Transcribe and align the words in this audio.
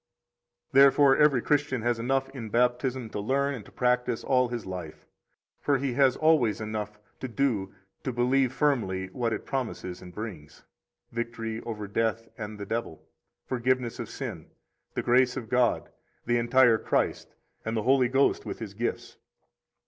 41 0.71 0.83
Therefore 0.83 1.17
every 1.17 1.41
Christian 1.43 1.83
has 1.83 1.99
enough 1.99 2.27
in 2.29 2.49
Baptism 2.49 3.11
to 3.11 3.19
learn 3.19 3.53
and 3.53 3.63
to 3.65 3.71
practise 3.71 4.23
all 4.23 4.47
his 4.47 4.65
life; 4.65 5.05
for 5.59 5.77
he 5.77 5.93
has 5.93 6.15
always 6.15 6.59
enough 6.59 6.97
to 7.19 7.27
do 7.27 7.75
to 8.03 8.11
believe 8.11 8.51
firmly 8.51 9.09
what 9.09 9.31
it 9.31 9.45
promises 9.45 10.01
and 10.01 10.11
brings: 10.11 10.63
victory 11.11 11.61
over 11.67 11.87
death 11.87 12.27
and 12.35 12.57
the 12.59 12.65
devil, 12.65 13.07
forgiveness 13.45 13.99
of 13.99 14.09
sin, 14.09 14.49
the 14.95 15.03
grace 15.03 15.37
of 15.37 15.49
God, 15.49 15.91
the 16.25 16.37
entire 16.39 16.79
Christ, 16.79 17.35
and 17.63 17.77
the 17.77 17.83
Holy 17.83 18.07
Ghost 18.07 18.43
with 18.43 18.57
His 18.57 18.73
gifts. 18.73 19.17